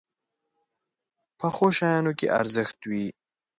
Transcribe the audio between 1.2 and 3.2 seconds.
پخو شیانو کې ارزښت وي